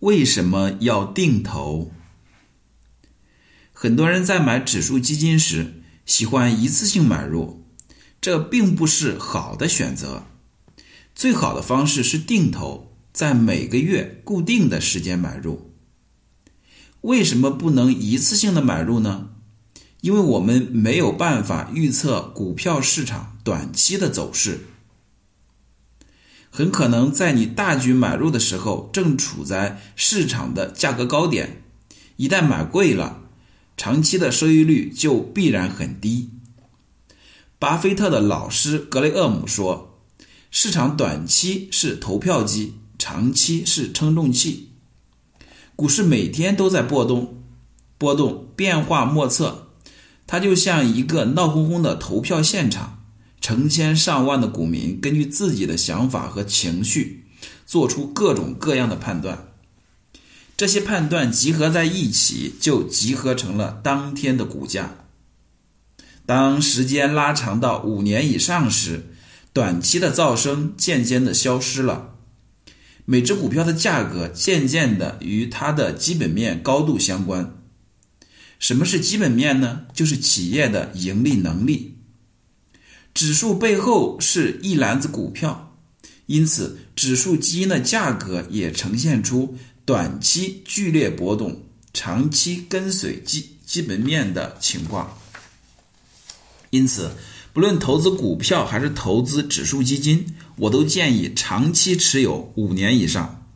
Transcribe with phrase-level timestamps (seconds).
[0.00, 1.90] 为什么要定投？
[3.72, 7.64] 很多人在买指数基金时喜欢一次性买入，
[8.20, 10.24] 这并不是好的选择。
[11.14, 15.70] 最好的方式是定投，在每个月固定的时间买入。
[17.02, 19.30] 为什么不能一次性的买入呢？
[20.00, 24.66] 因为我们没有办法预测股票市场短期的走势。
[26.56, 31.64] 很可能在你大举买入的时候，正处在市场的价格高点。
[32.14, 33.22] 一旦买贵了，
[33.76, 36.30] 长期的收益率就必然很低。
[37.58, 39.98] 巴菲特的老师格雷厄姆说
[40.52, 44.68] ：“市场短期是投票机，长期是称重器。
[45.74, 47.42] 股市每天都在波动，
[47.98, 49.70] 波动变化莫测，
[50.24, 53.00] 它就像一个闹哄哄的投票现场。”
[53.44, 57.24] 成千上万的股民根据自己的想法和情绪，
[57.66, 59.48] 做出各种各样的判断。
[60.56, 65.04] 这些判断集合在一起，就集合成了当天的股价。
[66.24, 69.10] 当时间拉长到五年以上时，
[69.52, 72.14] 短期的噪声渐渐的消失了。
[73.04, 77.58] 每只股票的价格渐渐的与它的基本面高度相关。
[78.58, 79.82] 什么是基本面呢？
[79.92, 81.90] 就是企业的盈利能力。
[83.14, 85.76] 指数背后是一篮子股票，
[86.26, 95.16] 因此指数基金的价格也呈现出短期剧烈波动、长期跟随基基本面的情况。
[96.70, 97.12] 因此，
[97.52, 103.46] 不论投资股票还是投资指数基金，我都建议长期持有五年以上。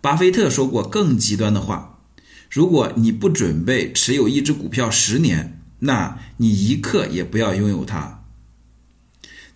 [0.00, 2.00] 巴菲特说过更极端的话：
[2.48, 8.22] 如果你不准备持有一只股票十年，那你一刻也不要拥有它。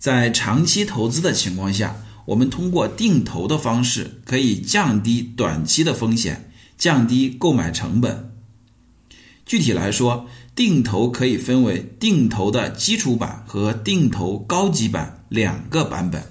[0.01, 8.31] 在长期投资的情况下，我们通过定投的方式可以降低短期的风险，降低购买成本。
[9.45, 16.23] 具体来说，定投可以分为定投的基础版和定投高级版两个版本。